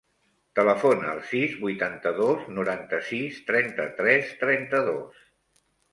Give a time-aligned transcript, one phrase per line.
[0.59, 5.21] Telefona al sis, vuitanta-dos, noranta-sis, trenta-tres, trenta-dos.